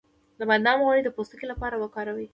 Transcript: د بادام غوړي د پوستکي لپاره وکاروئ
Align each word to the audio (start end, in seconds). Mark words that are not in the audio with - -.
د 0.39 0.41
بادام 0.49 0.79
غوړي 0.85 1.01
د 1.03 1.09
پوستکي 1.15 1.45
لپاره 1.51 1.75
وکاروئ 1.77 2.27